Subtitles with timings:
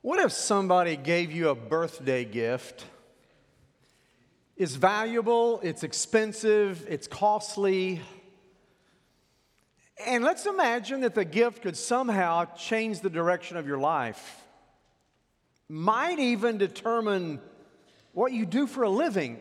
[0.00, 2.84] What if somebody gave you a birthday gift?
[4.56, 8.00] It's valuable, it's expensive, it's costly.
[10.06, 14.44] And let's imagine that the gift could somehow change the direction of your life,
[15.68, 17.40] might even determine
[18.12, 19.40] what you do for a living.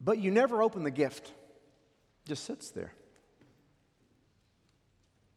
[0.00, 2.92] But you never open the gift, it just sits there.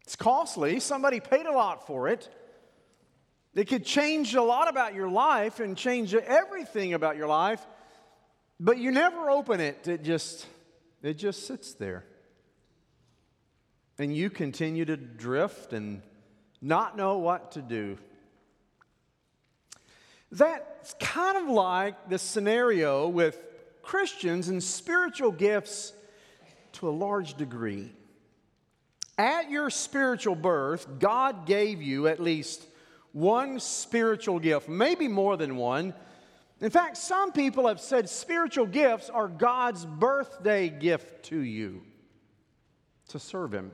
[0.09, 2.27] It's costly, somebody paid a lot for it.
[3.53, 7.63] It could change a lot about your life and change everything about your life,
[8.59, 9.87] but you never open it.
[9.87, 10.47] It just
[11.03, 12.05] it just sits there.
[13.99, 16.01] And you continue to drift and
[16.59, 17.99] not know what to do.
[20.31, 23.39] That's kind of like the scenario with
[23.83, 25.93] Christians and spiritual gifts
[26.71, 27.91] to a large degree.
[29.19, 32.65] At your spiritual birth, God gave you at least
[33.11, 35.93] one spiritual gift, maybe more than one.
[36.61, 41.81] In fact, some people have said spiritual gifts are God's birthday gift to you
[43.09, 43.71] to serve Him.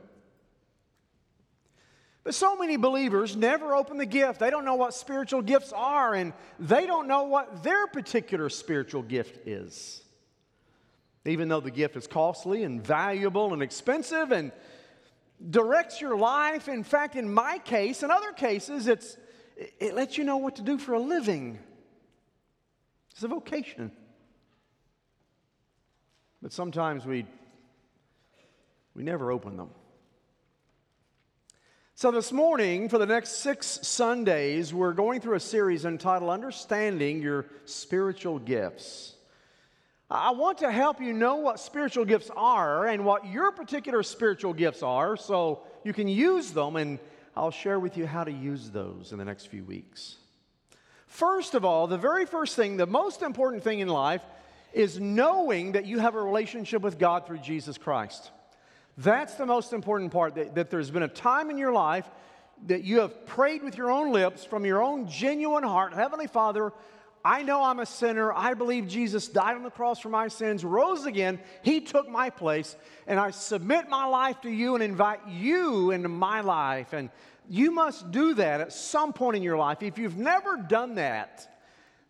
[2.23, 4.39] But so many believers never open the gift.
[4.39, 9.03] They don't know what spiritual gifts are, and they don't know what their particular spiritual
[9.03, 10.01] gift is.
[11.23, 14.51] Even though the gift is costly and valuable and expensive and
[15.49, 16.67] directs your life.
[16.67, 19.17] In fact, in my case, in other cases, it's
[19.57, 21.59] it lets you know what to do for a living.
[23.11, 23.91] It's a vocation.
[26.41, 27.25] But sometimes we,
[28.93, 29.69] we never open them.
[31.95, 37.21] So, this morning, for the next six Sundays, we're going through a series entitled Understanding
[37.21, 39.14] Your Spiritual Gifts.
[40.09, 44.53] I want to help you know what spiritual gifts are and what your particular spiritual
[44.53, 46.99] gifts are so you can use them and
[47.35, 50.17] I'll share with you how to use those in the next few weeks.
[51.07, 54.21] First of all, the very first thing, the most important thing in life
[54.73, 58.31] is knowing that you have a relationship with God through Jesus Christ.
[58.97, 62.09] That's the most important part, that, that there's been a time in your life
[62.67, 66.71] that you have prayed with your own lips from your own genuine heart Heavenly Father,
[67.25, 68.31] I know I'm a sinner.
[68.31, 71.39] I believe Jesus died on the cross for my sins, rose again.
[71.63, 72.75] He took my place,
[73.07, 76.93] and I submit my life to you and invite you into my life.
[76.93, 77.09] And
[77.49, 79.81] you must do that at some point in your life.
[79.81, 81.51] If you've never done that,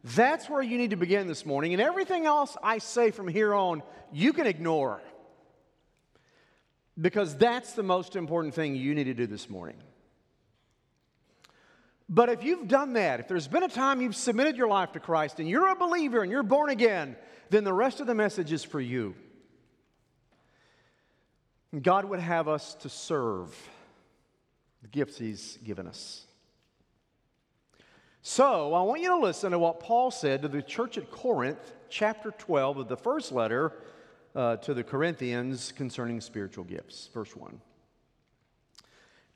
[0.03, 1.71] that's where you need to begin this morning.
[1.71, 5.01] And everything else I say from here on, you can ignore.
[6.99, 9.77] Because that's the most important thing you need to do this morning.
[12.07, 14.99] But if you've done that, if there's been a time you've submitted your life to
[14.99, 17.15] Christ and you're a believer and you're born again,
[17.49, 19.15] then the rest of the message is for you.
[21.81, 23.55] God would have us to serve
[24.81, 26.25] the gifts He's given us.
[28.21, 31.73] So, I want you to listen to what Paul said to the church at Corinth,
[31.89, 33.73] chapter 12 of the first letter
[34.35, 37.09] uh, to the Corinthians concerning spiritual gifts.
[37.13, 37.59] Verse 1.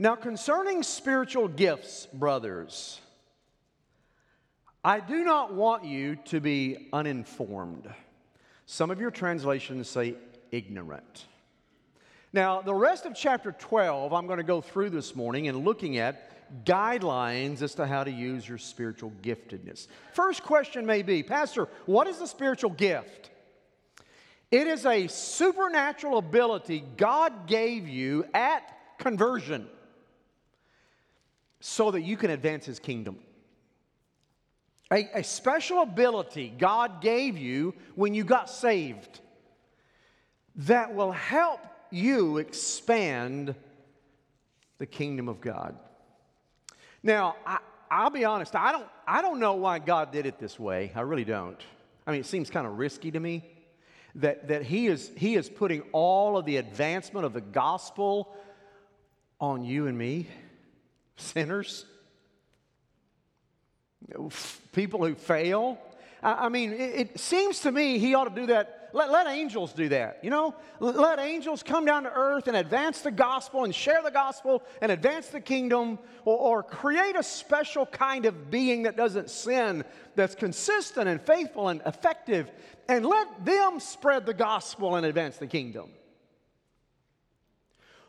[0.01, 3.01] Now, concerning spiritual gifts, brothers,
[4.81, 7.93] I do not want you to be uninformed.
[8.65, 10.15] Some of your translations say
[10.51, 11.25] ignorant.
[12.31, 15.97] Now, the rest of chapter 12, I'm going to go through this morning and looking
[15.97, 19.87] at guidelines as to how to use your spiritual giftedness.
[20.13, 23.31] First question may be Pastor, what is a spiritual gift?
[24.49, 29.67] It is a supernatural ability God gave you at conversion
[31.59, 33.17] so that you can advance his kingdom.
[34.91, 39.19] A, a, special ability God gave you when you got saved
[40.55, 41.59] that will help
[41.91, 43.53] you expand
[44.79, 45.77] the kingdom of God.
[47.03, 50.59] Now, I, will be honest, I don't, I don't know why God did it this
[50.59, 50.91] way.
[50.95, 51.61] I really don't.
[52.07, 53.45] I mean, it seems kind of risky to me
[54.15, 58.35] that, that he, is, he is putting all of the advancement of the gospel
[59.39, 60.27] on you and me
[61.19, 61.85] sinners,
[64.73, 65.77] people who fail.
[66.21, 68.89] I mean, it, seems to me he ought to do that.
[68.91, 70.55] Let, let angels do that, you know?
[70.79, 74.91] Let angels come down to earth and advance the gospel and share the gospel and
[74.91, 79.83] advance the kingdom or, or create a special kind of being that doesn't sin,
[80.15, 82.51] that's consistent and faithful and effective,
[82.87, 85.91] and let them spread the gospel and advance the kingdom.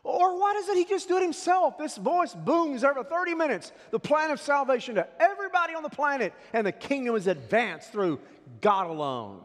[0.03, 1.77] Or why doesn't he just do it himself?
[1.77, 6.33] This voice booms every 30 minutes the plan of salvation to everybody on the planet,
[6.53, 8.19] and the kingdom is advanced through
[8.61, 9.43] God alone.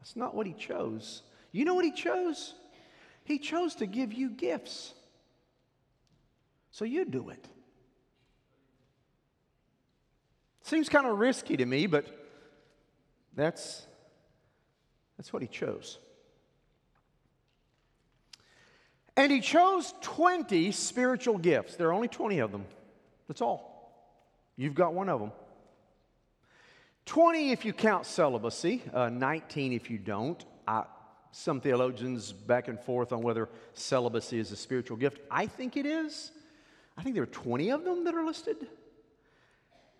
[0.00, 1.22] That's not what he chose.
[1.50, 2.54] You know what he chose?
[3.24, 4.94] He chose to give you gifts.
[6.70, 7.48] So you do it.
[10.62, 12.06] Seems kind of risky to me, but
[13.34, 13.86] that's,
[15.16, 15.98] that's what he chose.
[19.16, 21.76] And he chose 20 spiritual gifts.
[21.76, 22.66] There are only 20 of them.
[23.28, 23.76] That's all.
[24.56, 25.32] You've got one of them.
[27.06, 30.44] 20 if you count celibacy, uh, 19 if you don't.
[30.66, 30.84] I,
[31.30, 35.20] some theologians back and forth on whether celibacy is a spiritual gift.
[35.30, 36.32] I think it is.
[36.96, 38.56] I think there are 20 of them that are listed.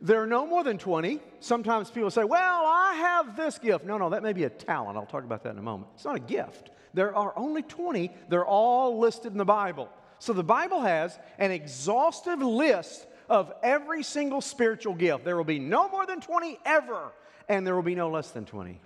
[0.00, 1.20] There are no more than 20.
[1.40, 3.84] Sometimes people say, Well, I have this gift.
[3.84, 4.96] No, no, that may be a talent.
[4.96, 5.90] I'll talk about that in a moment.
[5.94, 6.70] It's not a gift.
[6.94, 8.10] There are only 20.
[8.28, 9.88] They're all listed in the Bible.
[10.18, 15.24] So the Bible has an exhaustive list of every single spiritual gift.
[15.24, 17.12] There will be no more than 20 ever,
[17.48, 18.80] and there will be no less than 20.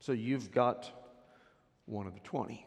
[0.00, 0.90] So you've got
[1.86, 2.64] one of the 20.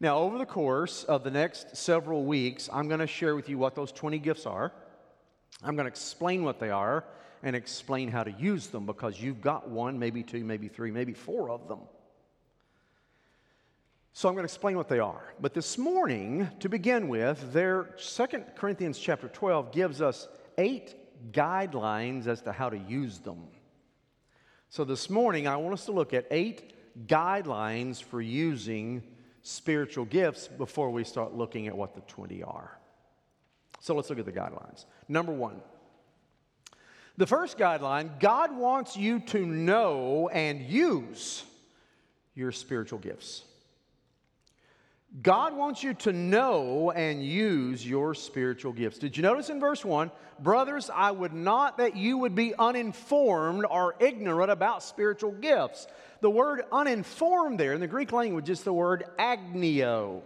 [0.00, 3.56] Now, over the course of the next several weeks, I'm going to share with you
[3.56, 4.72] what those 20 gifts are.
[5.62, 7.04] I'm going to explain what they are
[7.42, 11.12] and explain how to use them because you've got one, maybe two, maybe three, maybe
[11.12, 11.80] four of them.
[14.12, 15.34] So I'm going to explain what they are.
[15.40, 20.94] But this morning, to begin with, there 2 Corinthians chapter 12 gives us eight
[21.32, 23.42] guidelines as to how to use them.
[24.70, 26.72] So this morning, I want us to look at eight
[27.06, 29.02] guidelines for using
[29.42, 32.78] spiritual gifts before we start looking at what the 20 are.
[33.80, 34.86] So let's look at the guidelines.
[35.08, 35.60] Number one,
[37.16, 41.44] the first guideline God wants you to know and use
[42.34, 43.42] your spiritual gifts.
[45.22, 48.98] God wants you to know and use your spiritual gifts.
[48.98, 50.10] Did you notice in verse 1?
[50.40, 55.86] Brothers, I would not that you would be uninformed or ignorant about spiritual gifts.
[56.20, 60.20] The word uninformed there in the Greek language is the word agnio.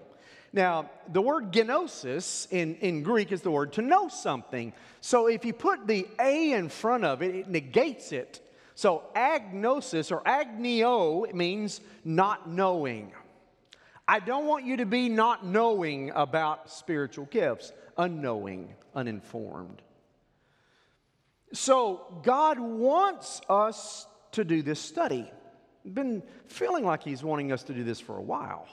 [0.53, 4.73] Now, the word gnosis in, in Greek is the word to know something.
[5.01, 8.41] So if you put the A in front of it, it negates it.
[8.75, 13.13] So agnosis or agnio means not knowing.
[14.09, 19.83] I don't want you to be not knowing about spiritual gifts, unknowing, uninformed.
[21.53, 25.31] So, God wants us to do this study.
[25.85, 28.67] Been feeling like He's wanting us to do this for a while.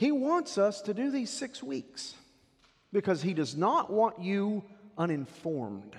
[0.00, 2.14] He wants us to do these six weeks
[2.90, 4.64] because He does not want you
[4.96, 5.94] uninformed.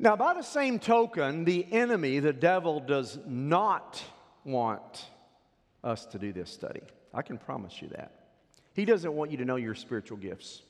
[0.00, 4.02] Now, by the same token, the enemy, the devil, does not
[4.42, 5.06] want
[5.84, 6.82] us to do this study.
[7.14, 8.10] I can promise you that.
[8.74, 10.62] He doesn't want you to know your spiritual gifts.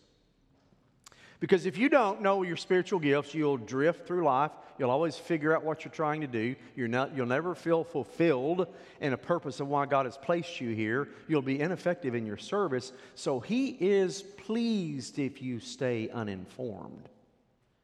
[1.40, 4.52] Because if you don't know your spiritual gifts, you'll drift through life.
[4.78, 6.54] You'll always figure out what you're trying to do.
[6.74, 8.66] You're not, you'll never feel fulfilled
[9.00, 11.08] in a purpose of why God has placed you here.
[11.28, 12.92] You'll be ineffective in your service.
[13.14, 17.08] So He is pleased if you stay uninformed.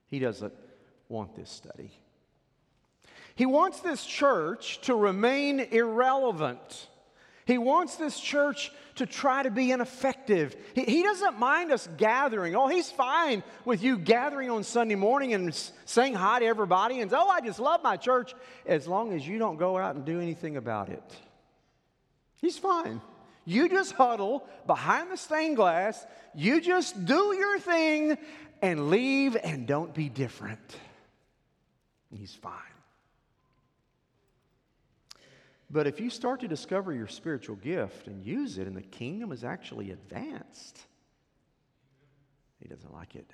[0.09, 0.55] He doesn't
[1.09, 1.93] want this study.
[3.35, 6.89] He wants this church to remain irrelevant.
[7.45, 10.55] He wants this church to try to be ineffective.
[10.75, 12.55] He, he, doesn't mind us gathering.
[12.55, 15.55] Oh, he's fine with you gathering on Sunday morning and
[15.85, 18.35] saying hi to everybody and, oh, I just love my church,
[18.67, 21.03] as long as you don't go out and do anything about it.
[22.37, 23.01] He's fine.
[23.45, 26.05] You just huddle behind the stained glass,
[26.35, 28.19] you just do your thing
[28.61, 30.77] and leave and don't be different.
[32.17, 32.72] He's fine.
[35.73, 39.33] But if you start to discover your spiritual gift and use it, and the kingdom
[39.33, 40.79] is actually advanced,
[42.61, 43.31] he doesn't like it.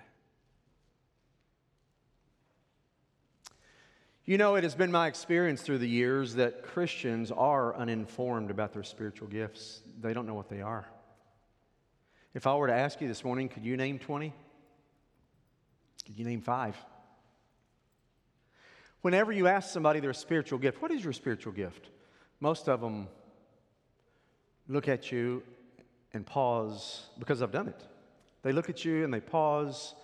[4.24, 8.72] You know, it has been my experience through the years that Christians are uninformed about
[8.72, 9.80] their spiritual gifts.
[10.00, 10.86] They don't know what they are.
[12.34, 14.32] If I were to ask you this morning, could you name 20?
[16.06, 16.76] Could you name five?
[19.00, 21.88] Whenever you ask somebody their spiritual gift, what is your spiritual gift?
[22.40, 23.08] Most of them
[24.68, 25.42] look at you
[26.12, 27.82] and pause because I've done it.
[28.42, 29.94] They look at you and they pause,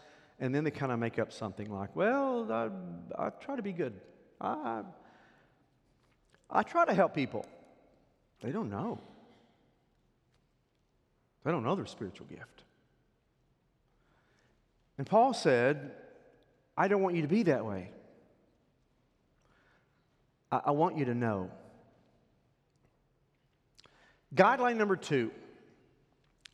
[0.40, 3.72] and then they kind of make up something like, Well, I, I try to be
[3.72, 3.94] good.
[4.40, 4.82] I,
[6.50, 7.46] I try to help people.
[8.42, 9.00] They don't know.
[11.44, 12.64] They don't know their spiritual gift.
[14.98, 15.92] And Paul said,
[16.76, 17.90] I don't want you to be that way.
[20.50, 21.50] I, I want you to know.
[24.34, 25.30] Guideline number two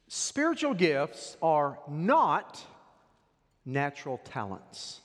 [0.08, 2.60] spiritual gifts are not
[3.64, 5.00] natural talents.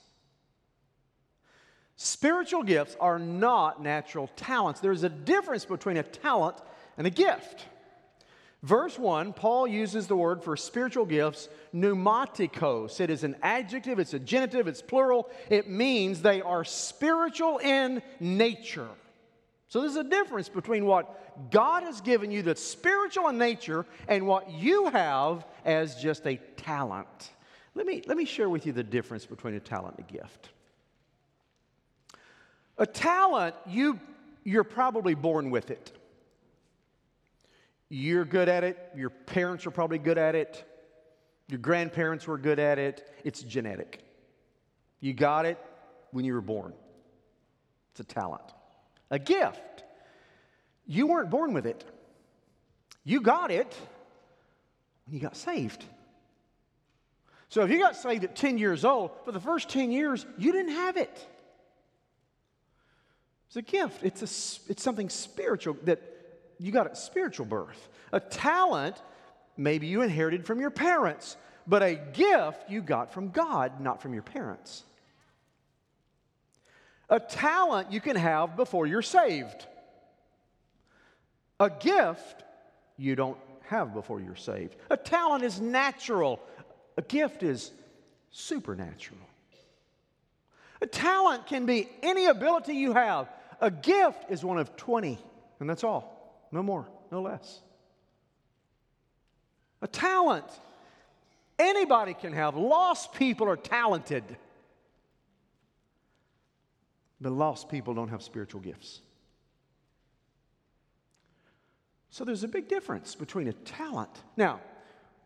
[1.95, 4.81] Spiritual gifts are not natural talents.
[4.81, 6.57] There's a difference between a talent
[6.97, 7.65] and a gift.
[8.63, 12.99] Verse 1, Paul uses the word for spiritual gifts, pneumaticos.
[12.99, 15.29] It is an adjective, it's a genitive, it's plural.
[15.49, 18.89] It means they are spiritual in nature.
[19.67, 24.27] So there's a difference between what God has given you that's spiritual in nature and
[24.27, 27.31] what you have as just a talent.
[27.73, 30.49] Let me, let me share with you the difference between a talent and a gift.
[32.77, 33.99] A talent, you,
[34.43, 35.91] you're probably born with it.
[37.89, 38.77] You're good at it.
[38.95, 40.63] Your parents are probably good at it.
[41.47, 43.07] Your grandparents were good at it.
[43.23, 44.03] It's genetic.
[44.99, 45.57] You got it
[46.11, 46.73] when you were born.
[47.91, 48.54] It's a talent.
[49.15, 49.85] A gift.
[50.85, 51.85] You weren't born with it.
[53.05, 53.73] You got it
[55.05, 55.85] when you got saved.
[57.47, 60.51] So if you got saved at 10 years old, for the first 10 years, you
[60.51, 61.27] didn't have it.
[63.47, 64.03] It's a gift.
[64.03, 66.01] It's, a, it's something spiritual that
[66.59, 67.87] you got a spiritual birth.
[68.11, 69.01] A talent,
[69.55, 74.13] maybe you inherited from your parents, but a gift you got from God, not from
[74.13, 74.83] your parents.
[77.09, 79.65] A talent you can have before you're saved.
[81.59, 82.43] A gift
[82.97, 84.75] you don't have before you're saved.
[84.89, 86.39] A talent is natural,
[86.97, 87.71] a gift is
[88.31, 89.19] supernatural.
[90.81, 93.29] A talent can be any ability you have.
[93.61, 95.17] A gift is one of 20,
[95.59, 96.47] and that's all.
[96.51, 97.61] No more, no less.
[99.81, 100.45] A talent.
[101.57, 102.55] Anybody can have.
[102.55, 104.23] Lost people are talented.
[107.21, 109.01] But lost people don't have spiritual gifts.
[112.09, 114.11] So there's a big difference between a talent.
[114.37, 114.61] Now,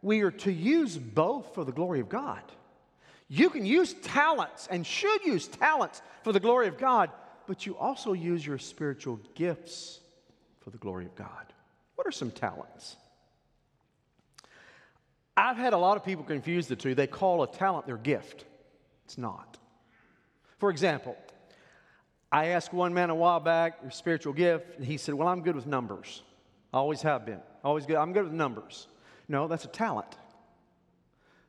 [0.02, 2.42] we are to use both for the glory of God.
[3.28, 7.12] You can use talents and should use talents for the glory of God,
[7.46, 10.00] but you also use your spiritual gifts
[10.62, 11.54] for the glory of God.
[11.96, 12.96] What are some talents?
[15.38, 16.96] I've had a lot of people confuse the two.
[16.96, 18.46] They call a talent their gift.
[19.06, 19.58] It's not.
[20.58, 21.16] For example,
[22.32, 25.42] I asked one man a while back, your spiritual gift, and he said, Well, I'm
[25.42, 26.24] good with numbers.
[26.74, 27.42] I always have been.
[27.64, 27.96] Always good.
[27.98, 28.88] I'm good with numbers.
[29.28, 30.18] No, that's a talent.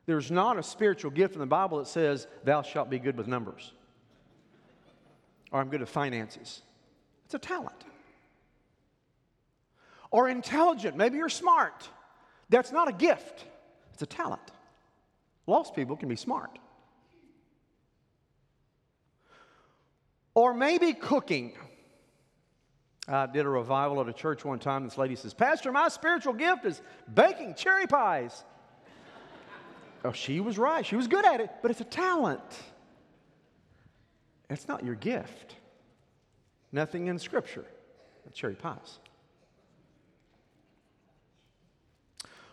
[0.07, 3.27] There's not a spiritual gift in the Bible that says, Thou shalt be good with
[3.27, 3.73] numbers.
[5.51, 6.61] Or I'm good with finances.
[7.25, 7.85] It's a talent
[10.11, 10.95] or intelligent.
[10.95, 11.89] Maybe you're smart.
[12.49, 13.45] That's not a gift,
[13.93, 14.41] it's a talent.
[15.47, 16.59] Lost people can be smart.
[20.33, 21.53] Or maybe cooking.
[23.07, 24.83] I did a revival at a church one time.
[24.85, 26.81] This lady says, Pastor, my spiritual gift is
[27.13, 28.43] baking cherry pies.
[30.05, 30.85] oh, she was right.
[30.85, 32.41] She was good at it, but it's a talent.
[34.49, 35.55] It's not your gift.
[36.71, 37.65] Nothing in Scripture.
[38.33, 38.99] Cherry pies.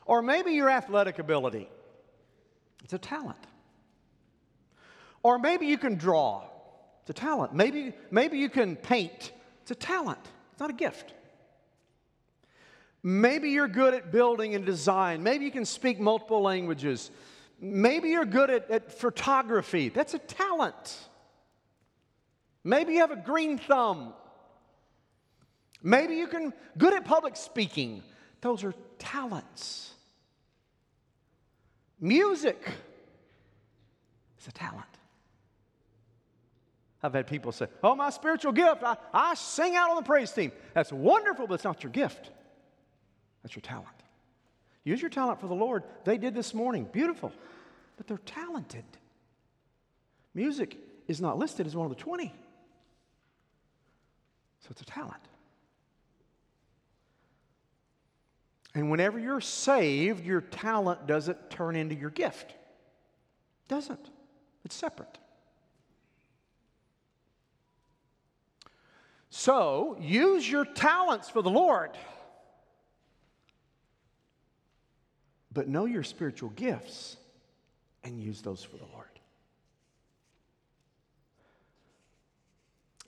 [0.05, 1.69] Or maybe your athletic ability.
[2.83, 3.39] It's a talent.
[5.23, 6.45] Or maybe you can draw.
[7.09, 7.55] It's a talent.
[7.55, 9.33] Maybe, maybe you can paint.
[9.63, 10.19] It's a talent.
[10.53, 11.15] It's not a gift.
[13.03, 15.23] Maybe you're good at building and design.
[15.23, 17.11] Maybe you can speak multiple languages.
[17.63, 19.89] Maybe you're good at, at photography.
[19.89, 20.99] That's a talent.
[22.63, 24.13] Maybe you have a green thumb.
[25.83, 28.03] Maybe you can good at public speaking.
[28.43, 29.95] Those are talents.
[31.99, 32.63] Music
[34.39, 34.98] is a talent.
[37.03, 40.33] I've had people say, Oh, my spiritual gift, I, I sing out on the praise
[40.33, 40.53] team.
[40.75, 42.31] That's wonderful, but it's not your gift.
[43.43, 43.87] That's your talent.
[44.85, 45.85] Use your talent for the Lord.
[46.05, 46.89] They did this morning.
[46.91, 47.33] Beautiful.
[47.97, 48.85] But they're talented.
[50.35, 50.77] Music
[51.07, 52.33] is not listed as one of the 20.
[54.61, 55.15] So it's a talent.
[58.75, 62.51] And whenever you're saved, your talent doesn't turn into your gift.
[62.51, 64.11] It doesn't.
[64.65, 65.19] It's separate.
[69.31, 71.91] So use your talents for the Lord.
[75.53, 77.17] But know your spiritual gifts
[78.05, 79.07] and use those for the Lord.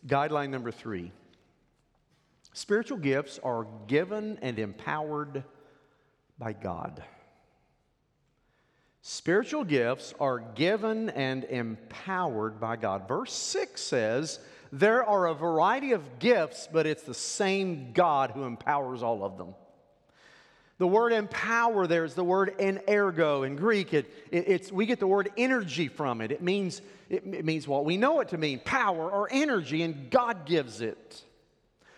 [0.06, 1.12] Guideline number three
[2.52, 5.44] Spiritual gifts are given and empowered
[6.38, 7.02] by God.
[9.02, 13.08] Spiritual gifts are given and empowered by God.
[13.08, 14.40] Verse 6 says,
[14.72, 19.36] There are a variety of gifts, but it's the same God who empowers all of
[19.36, 19.54] them.
[20.78, 23.92] The word empower there is the word energo in Greek.
[23.92, 26.32] It, it, it's, we get the word energy from it.
[26.32, 30.10] It means, it, it means what we know it to mean power or energy, and
[30.10, 31.22] God gives it.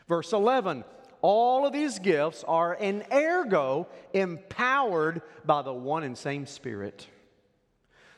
[0.08, 0.82] Verse 11,
[1.20, 7.06] all of these gifts are energo empowered by the one and same Spirit.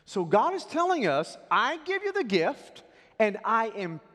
[0.07, 2.85] So God is telling us, I give you the gift
[3.19, 4.14] and I empower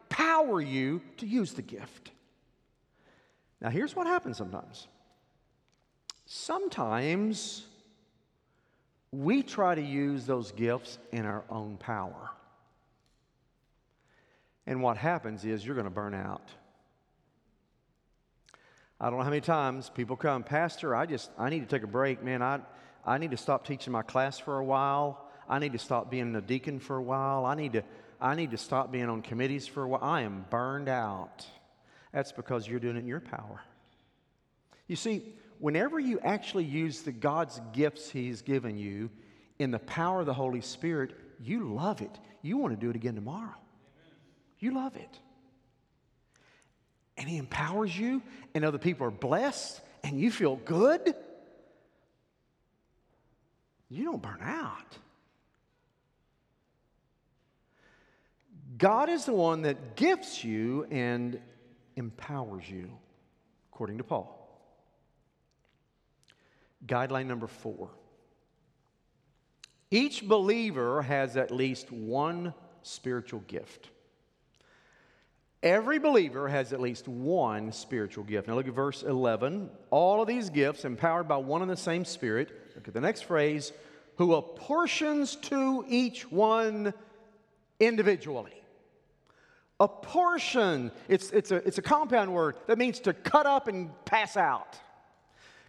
[0.61, 2.11] you to use the gift.
[3.61, 4.87] Now, here's what happens sometimes.
[6.25, 7.65] Sometimes
[9.11, 12.29] we try to use those gifts in our own power.
[14.67, 16.49] And what happens is you're going to burn out.
[19.01, 21.83] I don't know how many times people come, Pastor, I just, I need to take
[21.83, 22.41] a break, man.
[22.41, 22.59] I,
[23.05, 25.28] I need to stop teaching my class for a while.
[25.49, 27.45] I need to stop being a deacon for a while.
[27.45, 27.83] I need to,
[28.21, 30.03] I need to stop being on committees for a while.
[30.03, 31.45] I am burned out.
[32.13, 33.59] That's because you're doing it in your power.
[34.87, 35.23] You see,
[35.57, 39.09] whenever you actually use the God's gifts He's given you
[39.57, 42.19] in the power of the Holy Spirit, you love it.
[42.41, 43.55] You want to do it again tomorrow.
[44.59, 45.19] You love it.
[47.17, 48.21] And He empowers you,
[48.53, 51.15] and other people are blessed, and you feel good.
[53.89, 54.97] You don't burn out.
[58.79, 61.39] God is the one that gifts you and
[61.97, 62.89] empowers you,
[63.71, 64.35] according to Paul.
[66.85, 67.89] Guideline number four
[69.91, 73.89] each believer has at least one spiritual gift.
[75.61, 78.47] Every believer has at least one spiritual gift.
[78.47, 79.69] Now look at verse 11.
[79.89, 82.51] All of these gifts empowered by one and the same Spirit.
[82.75, 83.73] Look at the next phrase
[84.15, 86.93] who apportions to each one
[87.79, 88.58] individually.
[89.79, 94.35] Apportion, it's, it's, a, it's a compound word that means to cut up and pass
[94.35, 94.77] out,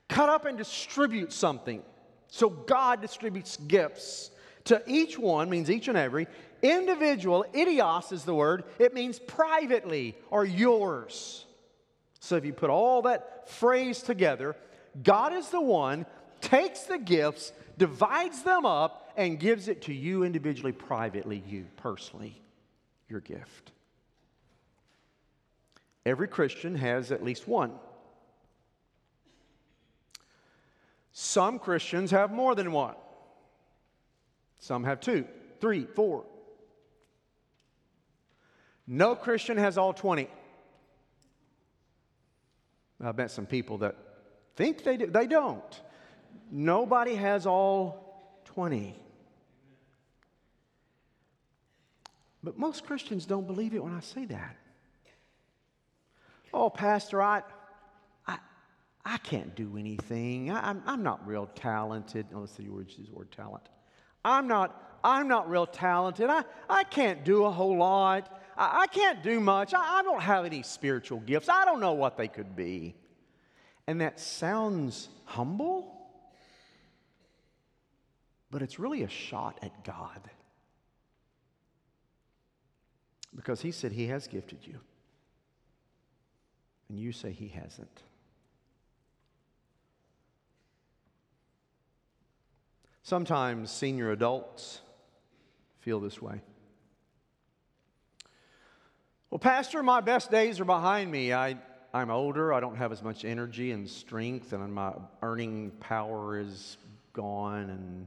[0.09, 1.83] cut up and distribute something.
[2.29, 4.31] So God distributes gifts
[4.65, 6.27] to each one, means each and every.
[6.63, 11.47] Individual, idios is the word, it means privately or yours.
[12.21, 14.57] So if you put all that phrase together,
[15.03, 16.05] God is the one,
[16.41, 22.41] takes the gifts, divides them up, and gives it to you individually, privately, you personally,
[23.09, 23.73] your gift.
[26.07, 27.73] Every Christian has at least one.
[31.13, 32.95] Some Christians have more than one.
[34.59, 35.27] Some have two,
[35.61, 36.25] three, four.
[38.87, 40.29] No Christian has all 20.
[43.03, 43.97] I've met some people that
[44.57, 45.07] think they do.
[45.07, 45.81] They don't.
[46.51, 48.95] Nobody has all 20.
[52.43, 54.57] But most Christians don't believe it when I say that.
[56.53, 57.43] Oh, Pastor, I,
[58.27, 58.39] I,
[59.05, 60.51] I can't do anything.
[60.51, 62.27] I, am I'm, I'm not real talented.
[62.33, 63.69] No, let's see word, use the word talent.
[64.25, 66.29] I'm not, I'm not real talented.
[66.29, 68.43] I, I can't do a whole lot.
[68.57, 69.73] I, I can't do much.
[69.75, 71.49] I, I don't have any spiritual gifts.
[71.49, 72.97] I don't know what they could be.
[73.87, 75.97] And that sounds humble,
[78.51, 80.31] but it's really a shot at God.
[83.35, 84.81] Because He said He has gifted you
[86.91, 88.03] and you say he hasn't.
[93.05, 94.81] Sometimes senior adults
[95.79, 96.43] feel this way.
[99.31, 101.33] Well, Pastor, my best days are behind me.
[101.33, 101.57] I,
[101.95, 106.77] I'm older, I don't have as much energy and strength, and my earning power is
[107.13, 108.07] gone, and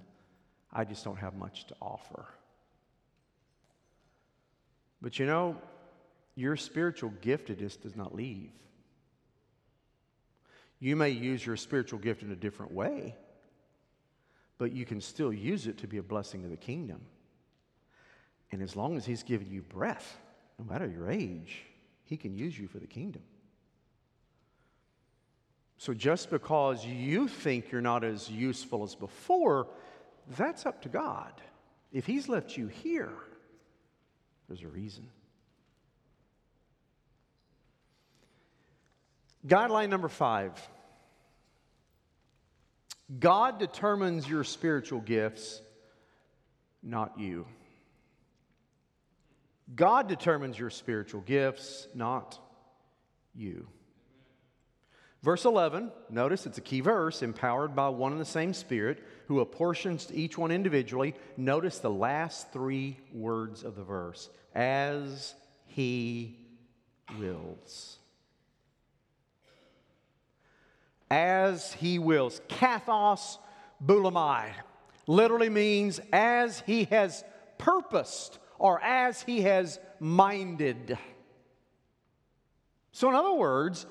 [0.74, 2.26] I just don't have much to offer.
[5.02, 5.56] But you know,
[6.36, 8.52] your spiritual giftedness does not leave.
[10.84, 13.15] You may use your spiritual gift in a different way,
[14.58, 17.00] but you can still use it to be a blessing to the kingdom.
[18.52, 20.19] And as long as He's given you breath,
[20.60, 21.63] no matter your age,
[22.04, 23.22] He can use you for the kingdom.
[25.78, 29.69] So just because you think you're not as useful as before,
[30.36, 31.32] that's up to God.
[31.93, 33.13] If He's left you here,
[34.50, 35.08] there's a reason.
[39.48, 40.52] Guideline number five
[43.19, 45.62] God determines your spiritual gifts,
[46.82, 47.45] not you.
[49.76, 52.39] God determines your spiritual gifts, not
[53.34, 53.67] you.
[55.21, 59.39] Verse 11, notice it's a key verse, empowered by one and the same Spirit, who
[59.39, 61.15] apportions to each one individually.
[61.38, 65.34] Notice the last three words of the verse as
[65.65, 66.38] he
[67.17, 67.99] wills.
[71.13, 72.41] As he wills.
[72.47, 73.38] Kathos
[73.86, 74.49] boulamai
[75.06, 77.23] literally means as he has
[77.60, 80.97] purposed or as he has minded.
[82.91, 83.86] So, in other words,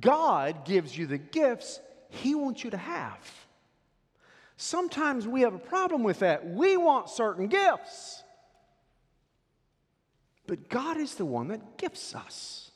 [0.00, 3.46] God gives you the gifts He wants you to have.
[4.56, 6.48] Sometimes we have a problem with that.
[6.48, 8.24] We want certain gifts,
[10.46, 12.70] but God is the one that gifts us.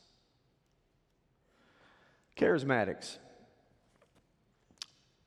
[2.37, 3.17] Charismatics.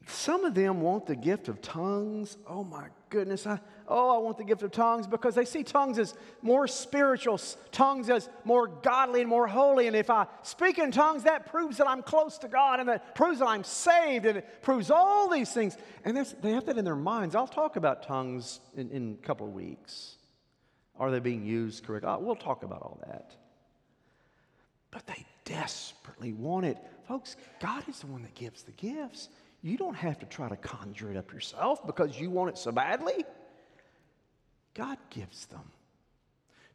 [0.06, 2.36] Some of them want the gift of tongues.
[2.46, 3.46] Oh my goodness.
[3.46, 7.40] I, oh, I want the gift of tongues because they see tongues as more spiritual,
[7.72, 9.86] tongues as more godly and more holy.
[9.86, 13.14] And if I speak in tongues, that proves that I'm close to God and that
[13.14, 15.76] proves that I'm saved and it proves all these things.
[16.04, 17.34] And they have that in their minds.
[17.34, 20.16] I'll talk about tongues in, in a couple of weeks.
[20.98, 22.10] Are they being used correctly?
[22.10, 23.34] Uh, we'll talk about all that.
[24.90, 26.78] But they desperately want it.
[27.08, 29.28] Folks, God is the one that gives the gifts.
[29.64, 32.70] You don't have to try to conjure it up yourself because you want it so
[32.70, 33.24] badly.
[34.74, 35.62] God gives them.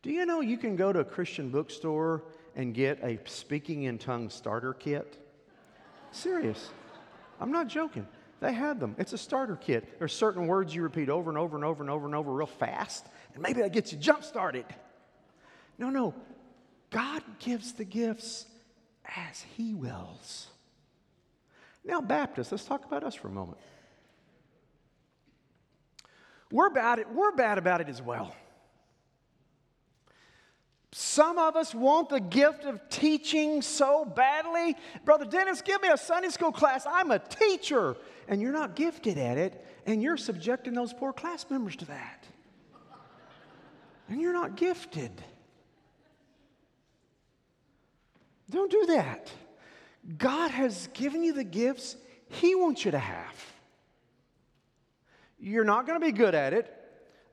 [0.01, 2.23] Do you know you can go to a Christian bookstore
[2.55, 5.23] and get a speaking in tongues starter kit?
[6.11, 6.71] Serious.
[7.39, 8.07] I'm not joking.
[8.39, 8.95] They have them.
[8.97, 9.99] It's a starter kit.
[9.99, 12.47] There's certain words you repeat over and over and over and over and over real
[12.47, 14.65] fast, and maybe that gets you jump started.
[15.77, 16.15] No, no.
[16.89, 18.47] God gives the gifts
[19.15, 20.47] as He wills.
[21.83, 23.57] Now, Baptists, let's talk about us for a moment.
[26.51, 28.35] We're bad, at, we're bad about it as well.
[30.91, 34.75] Some of us want the gift of teaching so badly.
[35.05, 36.85] Brother Dennis, give me a Sunday school class.
[36.89, 37.95] I'm a teacher.
[38.27, 42.25] And you're not gifted at it, and you're subjecting those poor class members to that.
[44.07, 45.11] And you're not gifted.
[48.49, 49.31] Don't do that.
[50.17, 51.95] God has given you the gifts
[52.29, 53.35] He wants you to have.
[55.39, 56.73] You're not going to be good at it,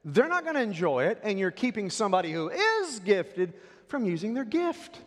[0.04, 3.54] they're not going to enjoy it, and you're keeping somebody who is gifted
[3.88, 4.98] from using their gift.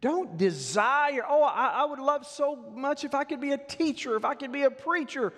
[0.00, 4.16] Don't desire, oh, I, I, would love so much if I could be a teacher,
[4.16, 5.32] if I could be a preacher.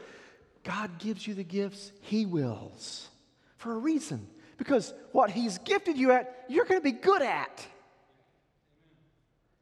[0.65, 3.09] God gives you the gifts He wills
[3.57, 4.27] for a reason.
[4.59, 7.67] Because what He's gifted you at, you're going to be good at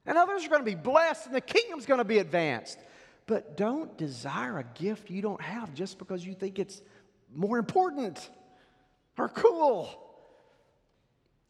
[0.08, 2.78] and others are going to be blessed, and the kingdom's going to be advanced.
[3.26, 6.80] But don't desire a gift you don't have just because you think it's
[7.34, 8.30] more important
[9.18, 9.90] or cool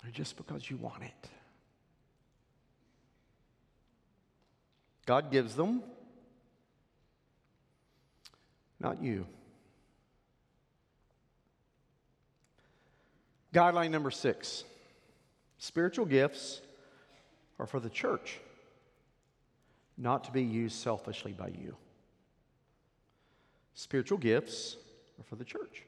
[0.04, 1.30] or just because you want it.
[5.06, 5.84] God gives them,
[8.80, 9.24] not you.
[13.54, 14.64] Guideline number six
[15.58, 16.60] spiritual gifts
[17.60, 18.40] are for the church
[19.98, 21.76] not to be used selfishly by you.
[23.74, 24.76] Spiritual gifts
[25.18, 25.82] are for the church.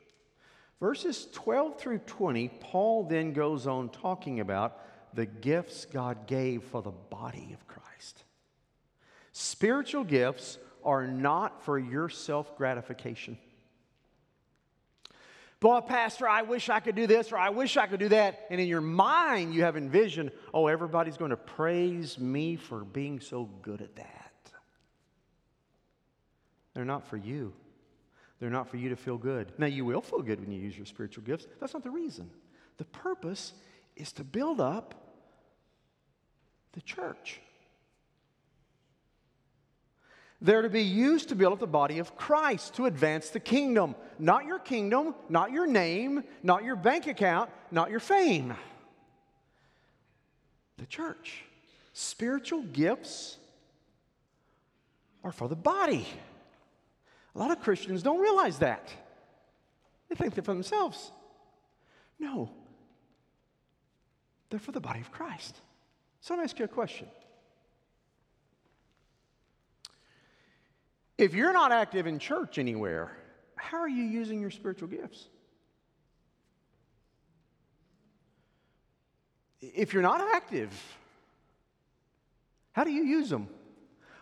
[0.81, 4.81] Verses 12 through 20, Paul then goes on talking about
[5.15, 8.25] the gifts God gave for the body of Christ.
[9.33, 13.39] Spiritual gifts are not for your self gratification.
[15.61, 18.47] Boy, Pastor, I wish I could do this or I wish I could do that.
[18.49, 23.21] And in your mind, you have envisioned, oh, everybody's going to praise me for being
[23.21, 24.51] so good at that.
[26.73, 27.53] They're not for you.
[28.39, 29.53] They're not for you to feel good.
[29.59, 31.47] Now, you will feel good when you use your spiritual gifts.
[31.61, 32.31] That's not the reason.
[32.79, 33.53] The purpose
[33.97, 34.95] is to build up
[36.73, 37.41] the church.
[40.43, 43.95] They're to be used to build up the body of Christ to advance the kingdom.
[44.19, 48.55] Not your kingdom, not your name, not your bank account, not your fame.
[50.79, 51.45] The church.
[51.93, 53.37] Spiritual gifts
[55.23, 56.07] are for the body.
[57.35, 58.89] A lot of Christians don't realize that.
[60.09, 61.13] They think they're for themselves.
[62.19, 62.51] No,
[64.51, 65.57] they're for the body of Christ.
[66.21, 67.07] So let me ask you a question.
[71.21, 73.15] If you're not active in church anywhere,
[73.55, 75.29] how are you using your spiritual gifts?
[79.61, 80.73] If you're not active,
[82.73, 83.49] how do you use them?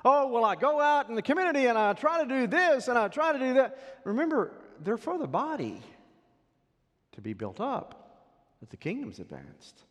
[0.04, 2.98] Oh, well, I go out in the community and I try to do this and
[2.98, 4.00] I try to do that.
[4.02, 4.50] Remember,
[4.82, 5.80] they're for the body
[7.12, 8.24] to be built up,
[8.58, 9.84] that the kingdom's advanced.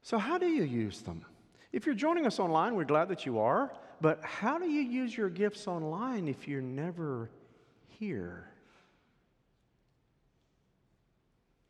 [0.00, 1.26] So, how do you use them?
[1.72, 3.72] If you're joining us online, we're glad that you are.
[4.00, 7.30] But how do you use your gifts online if you're never
[8.00, 8.48] here?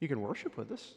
[0.01, 0.95] You can worship with us.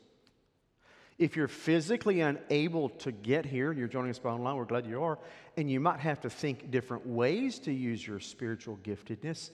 [1.18, 4.86] If you're physically unable to get here and you're joining us by online, we're glad
[4.86, 5.20] you are.
[5.56, 9.52] And you might have to think different ways to use your spiritual giftedness.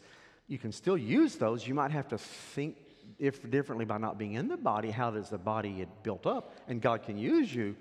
[0.48, 1.68] You can still use those.
[1.68, 2.78] You might have to think
[3.20, 4.90] if differently by not being in the body.
[4.90, 6.54] How does the body get built up?
[6.68, 7.76] And God can use you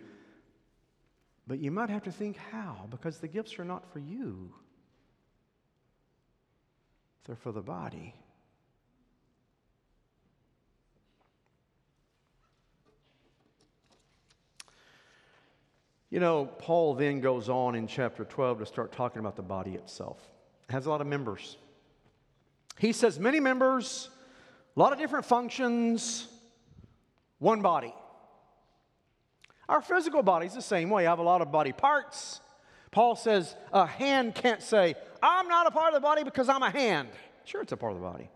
[1.51, 4.55] But you might have to think how, because the gifts are not for you,
[7.25, 8.15] they're for the body.
[16.09, 19.73] You know, Paul then goes on in chapter 12 to start talking about the body
[19.73, 20.21] itself.
[20.69, 21.57] It has a lot of members.
[22.79, 24.09] He says, many members,
[24.77, 26.29] a lot of different functions,
[27.41, 27.93] one body.
[29.71, 31.07] Our physical body's the same way.
[31.07, 32.41] I have a lot of body parts.
[32.91, 36.65] Paul says a hand can't say, I'm not a part of the body because I'm
[36.65, 37.09] a hand.
[37.45, 38.29] Sure, it's a part of the body.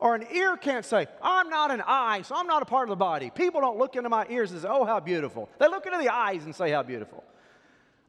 [0.00, 2.88] Or an ear can't say, I'm not an eye, so I'm not a part of
[2.88, 3.30] the body.
[3.34, 5.50] People don't look into my ears and say, oh, how beautiful.
[5.60, 7.22] They look into the eyes and say, how beautiful.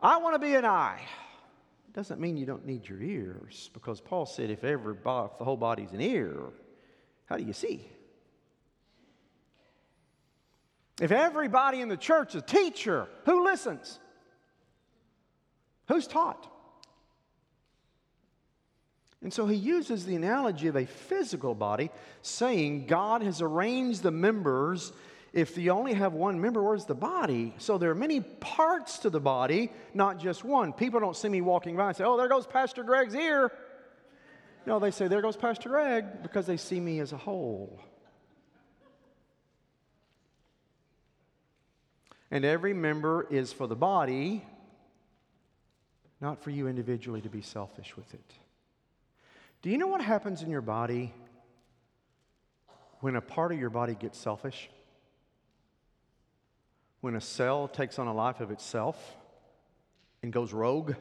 [0.02, 1.02] I want to be an eye.
[1.90, 5.44] It Doesn't mean you don't need your ears, because Paul said if, every, if the
[5.44, 6.38] whole body's an ear,
[7.26, 7.86] how do you see?
[11.02, 14.00] If everybody in the church is a teacher, who listens?
[15.88, 16.48] Who's taught?
[19.22, 21.90] And so he uses the analogy of a physical body,
[22.22, 24.94] saying God has arranged the members.
[25.34, 27.54] If you only have one member, where's the body?
[27.58, 30.72] So there are many parts to the body, not just one.
[30.72, 33.52] People don't see me walking by and say, Oh, there goes Pastor Greg's ear.
[34.66, 37.80] No, they say, There goes Pastor Greg, because they see me as a whole.
[42.32, 44.46] And every member is for the body,
[46.22, 48.34] not for you individually to be selfish with it.
[49.62, 51.14] Do you know what happens in your body
[53.02, 54.70] when a part of your body gets selfish?
[57.02, 58.98] When a cell takes on a life of itself
[60.22, 60.94] and goes rogue?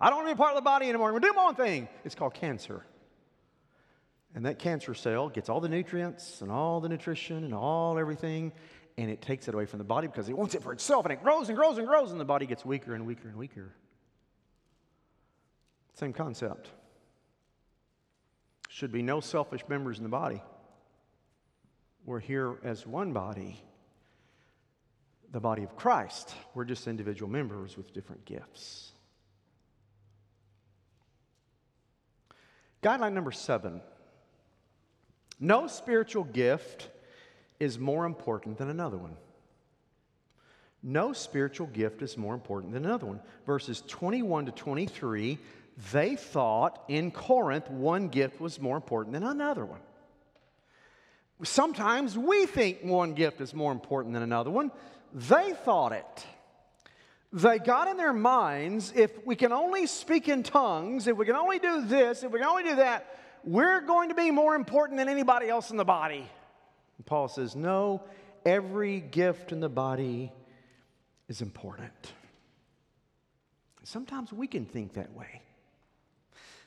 [0.00, 1.08] I don't want to be a part of the body anymore.
[1.08, 1.88] I'm going to do my own thing.
[2.04, 2.82] It's called cancer.
[4.34, 8.52] And that cancer cell gets all the nutrients and all the nutrition and all everything,
[8.96, 11.12] and it takes it away from the body because it wants it for itself, and
[11.12, 13.72] it grows and grows and grows, and the body gets weaker and weaker and weaker.
[15.94, 16.70] Same concept.
[18.68, 20.42] Should be no selfish members in the body.
[22.04, 23.62] We're here as one body,
[25.30, 26.34] the body of Christ.
[26.54, 28.92] We're just individual members with different gifts.
[32.82, 33.80] Guideline number seven
[35.40, 36.88] no spiritual gift
[37.60, 39.16] is more important than another one.
[40.82, 43.20] No spiritual gift is more important than another one.
[43.46, 45.38] Verses 21 to 23
[45.92, 49.80] they thought in Corinth one gift was more important than another one.
[51.42, 54.70] Sometimes we think one gift is more important than another one.
[55.12, 56.26] They thought it.
[57.32, 61.34] They got in their minds if we can only speak in tongues, if we can
[61.34, 64.98] only do this, if we can only do that, we're going to be more important
[64.98, 66.30] than anybody else in the body.
[66.96, 68.02] And Paul says, No,
[68.44, 70.32] every gift in the body
[71.28, 72.12] is important.
[73.82, 75.42] Sometimes we can think that way.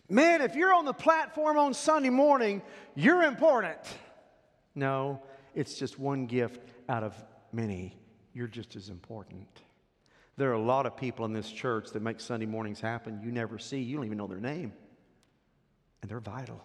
[0.09, 2.61] Man, if you're on the platform on Sunday morning,
[2.95, 3.79] you're important.
[4.75, 5.21] No,
[5.53, 7.15] it's just one gift out of
[7.51, 7.97] many.
[8.33, 9.47] You're just as important.
[10.37, 13.31] There are a lot of people in this church that make Sunday mornings happen you
[13.31, 13.79] never see.
[13.79, 14.71] You don't even know their name.
[16.01, 16.63] And they're vital.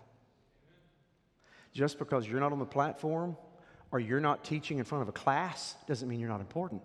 [1.73, 3.37] Just because you're not on the platform
[3.93, 6.83] or you're not teaching in front of a class doesn't mean you're not important.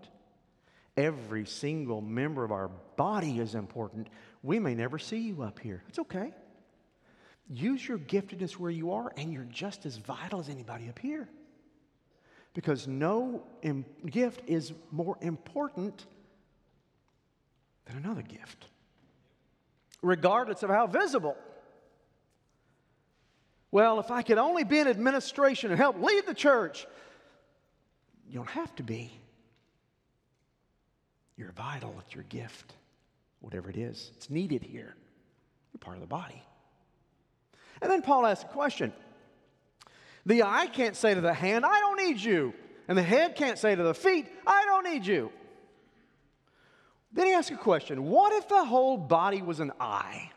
[0.97, 4.09] Every single member of our body is important.
[4.43, 5.83] We may never see you up here.
[5.87, 6.33] It's okay.
[7.49, 11.29] Use your giftedness where you are, and you're just as vital as anybody up here.
[12.53, 16.05] Because no Im- gift is more important
[17.85, 18.65] than another gift,
[20.01, 21.37] regardless of how visible.
[23.71, 26.85] Well, if I could only be in administration and help lead the church,
[28.29, 29.11] you don't have to be.
[31.37, 32.73] You're vital, it's your gift,
[33.41, 34.11] whatever it is.
[34.15, 34.95] It's needed here.
[35.71, 36.41] You're part of the body.
[37.81, 38.91] And then Paul asks a question.
[40.25, 42.53] The eye can't say to the hand, I don't need you.
[42.87, 45.31] And the head can't say to the feet, I don't need you.
[47.13, 50.31] Then he asks a question What if the whole body was an eye?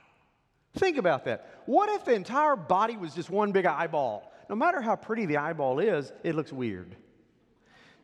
[0.75, 1.63] Think about that.
[1.67, 4.33] What if the entire body was just one big eyeball?
[4.49, 6.97] No matter how pretty the eyeball is, it looks weird.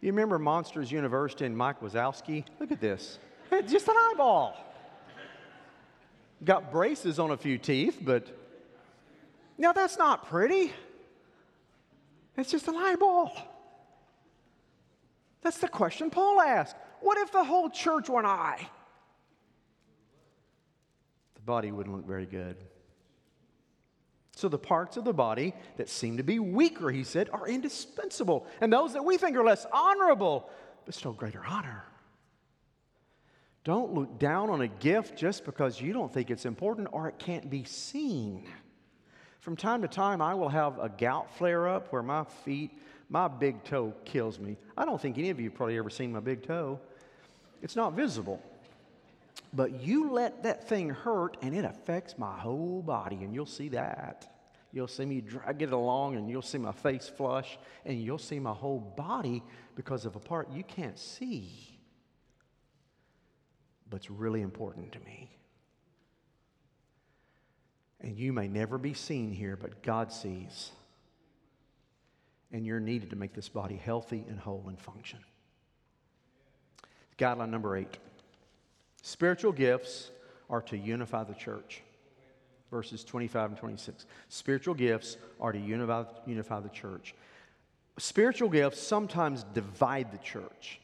[0.00, 2.44] You remember Monsters University and Mike Wazowski?
[2.60, 3.18] Look at this.
[3.50, 4.56] It's just an eyeball.
[6.44, 8.28] Got braces on a few teeth, but
[9.58, 10.72] now, that's not pretty.
[12.36, 13.32] It's just an eyeball.
[15.42, 16.76] That's the question Paul asked.
[17.00, 18.68] What if the whole church were an eye?
[21.46, 22.56] Body wouldn't look very good.
[24.34, 28.46] So, the parts of the body that seem to be weaker, he said, are indispensable.
[28.60, 30.50] And those that we think are less honorable,
[30.84, 31.84] but still greater honor.
[33.64, 37.18] Don't look down on a gift just because you don't think it's important or it
[37.18, 38.46] can't be seen.
[39.40, 42.72] From time to time, I will have a gout flare up where my feet,
[43.08, 44.56] my big toe kills me.
[44.76, 46.78] I don't think any of you have probably ever seen my big toe.
[47.62, 48.42] It's not visible.
[49.52, 53.68] But you let that thing hurt and it affects my whole body, and you'll see
[53.70, 54.32] that.
[54.72, 58.38] You'll see me drag it along, and you'll see my face flush, and you'll see
[58.38, 59.42] my whole body
[59.74, 61.78] because of a part you can't see.
[63.88, 65.30] But it's really important to me.
[68.00, 70.72] And you may never be seen here, but God sees.
[72.52, 75.20] And you're needed to make this body healthy and whole and function.
[77.18, 77.96] Guideline number eight
[79.06, 80.10] spiritual gifts
[80.50, 81.82] are to unify the church.
[82.72, 84.04] Verses 25 and 26.
[84.28, 87.14] Spiritual gifts are to unify, unify the church.
[87.98, 90.80] Spiritual gifts sometimes divide the church.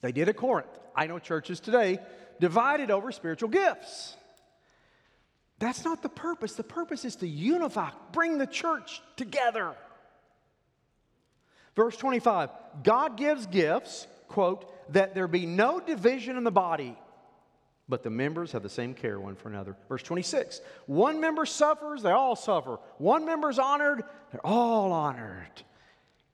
[0.00, 0.70] They did at Corinth.
[0.96, 1.98] I know churches today
[2.40, 4.16] divided over spiritual gifts.
[5.58, 6.54] That's not the purpose.
[6.54, 9.74] The purpose is to unify, bring the church together.
[11.76, 12.48] Verse 25
[12.82, 16.96] God gives gifts, quote, that there be no division in the body,
[17.90, 19.76] but the members have the same care one for another.
[19.88, 22.78] Verse 26 One member suffers, they all suffer.
[22.98, 25.62] One member is honored, they're all honored.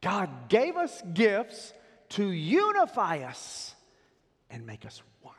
[0.03, 1.73] God gave us gifts
[2.11, 3.75] to unify us
[4.51, 5.35] and make us one.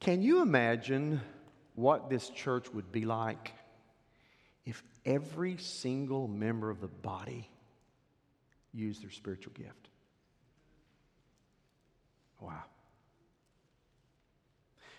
[0.00, 1.20] Can you imagine
[1.74, 3.52] what this church would be like
[4.64, 7.48] if every single member of the body
[8.72, 9.89] used their spiritual gift?
[12.40, 12.62] Wow.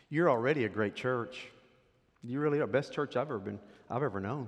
[0.09, 1.47] You're already a great church.
[2.23, 4.47] You really are the best church I've ever been I've ever known.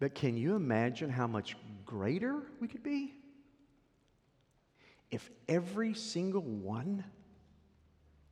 [0.00, 3.14] But can you imagine how much greater we could be
[5.10, 7.04] if every single one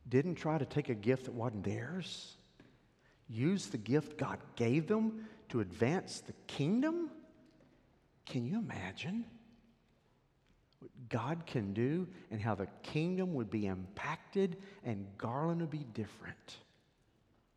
[0.09, 2.35] didn't try to take a gift that wasn't theirs,
[3.29, 7.09] use the gift God gave them to advance the kingdom?
[8.25, 9.25] Can you imagine
[11.09, 16.57] God can do and how the kingdom would be impacted and Garland would be different?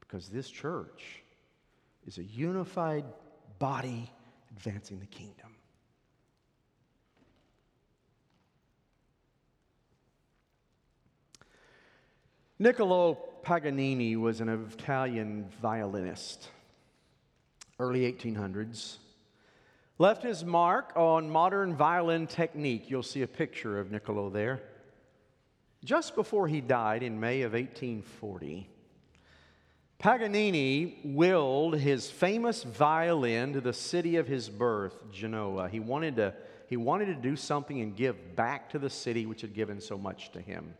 [0.00, 1.22] Because this church
[2.06, 3.04] is a unified
[3.58, 4.10] body
[4.50, 5.54] advancing the kingdom.
[12.58, 16.48] Niccolo Paganini was an Italian violinist,
[17.78, 18.96] early 1800s.
[19.98, 22.90] Left his mark on modern violin technique.
[22.90, 24.60] You'll see a picture of Niccolo there.
[25.84, 28.68] Just before he died in May of 1840,
[29.98, 35.70] Paganini willed his famous violin to the city of his birth, Genoa.
[35.70, 36.34] He wanted to,
[36.68, 39.96] he wanted to do something and give back to the city which had given so
[39.96, 40.74] much to him.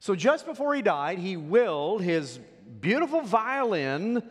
[0.00, 2.38] So just before he died, he willed his
[2.80, 4.22] beautiful violin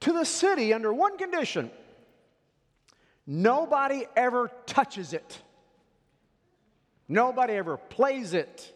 [0.00, 1.70] to the city under one condition
[3.28, 5.40] nobody ever touches it,
[7.06, 8.72] nobody ever plays it,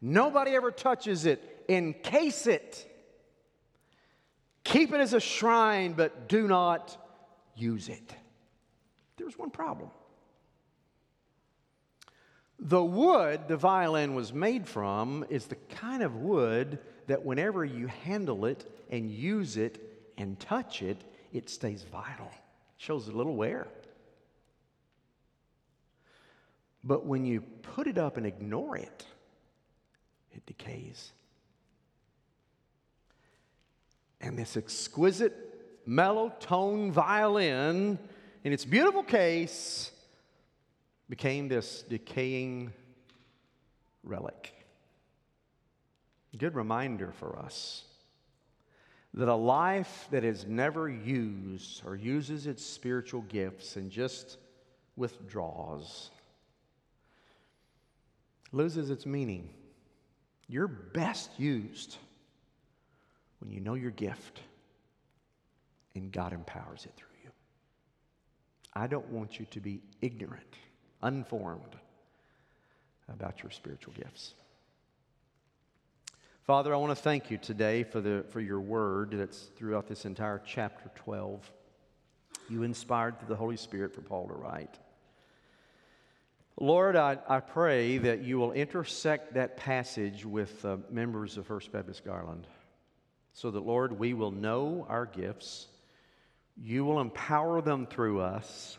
[0.00, 2.90] nobody ever touches it, encase it.
[4.64, 6.96] Keep it as a shrine, but do not
[7.54, 8.14] use it.
[9.16, 9.90] There's one problem.
[12.58, 17.86] The wood the violin was made from is the kind of wood that whenever you
[17.86, 19.80] handle it and use it
[20.16, 22.30] and touch it, it stays vital.
[22.76, 23.68] Shows a little wear.
[26.82, 29.06] But when you put it up and ignore it,
[30.32, 31.12] it decays.
[34.20, 37.98] And this exquisite mellow tone violin
[38.42, 39.90] in its beautiful case
[41.08, 42.72] became this decaying
[44.02, 44.52] relic.
[46.36, 47.84] Good reminder for us
[49.14, 54.38] that a life that is never used or uses its spiritual gifts and just
[54.96, 56.10] withdraws
[58.50, 59.48] loses its meaning.
[60.48, 61.96] You're best used
[63.40, 64.40] when you know your gift
[65.94, 67.30] and God empowers it through you.
[68.72, 70.56] I don't want you to be ignorant
[71.02, 71.76] unformed
[73.08, 74.34] about your spiritual gifts.
[76.46, 80.04] Father, I want to thank you today for, the, for your word that's throughout this
[80.04, 81.50] entire chapter 12.
[82.50, 84.78] You inspired through the Holy Spirit for Paul to write.
[86.60, 91.72] Lord, I, I pray that you will intersect that passage with uh, members of First
[91.72, 92.46] Baptist Garland
[93.32, 95.66] so that, Lord, we will know our gifts.
[96.62, 98.76] You will empower them through us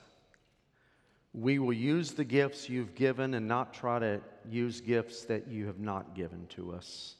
[1.37, 5.65] we will use the gifts you've given and not try to use gifts that you
[5.65, 7.15] have not given to us.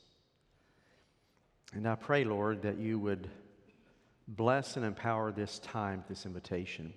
[1.73, 3.29] And I pray, Lord, that you would
[4.27, 6.93] bless and empower this time, this invitation.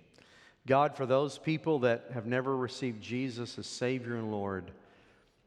[0.67, 4.71] God, for those people that have never received Jesus as Savior and Lord,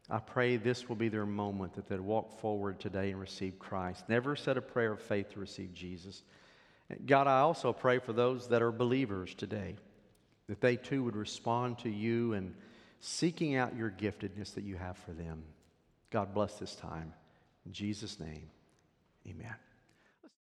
[0.09, 4.09] I pray this will be their moment that they'd walk forward today and receive Christ.
[4.09, 6.23] Never said a prayer of faith to receive Jesus.
[7.05, 9.75] God, I also pray for those that are believers today,
[10.47, 12.53] that they too would respond to you and
[12.99, 15.43] seeking out your giftedness that you have for them.
[16.09, 17.13] God bless this time.
[17.65, 18.49] In Jesus' name,
[19.27, 19.55] amen.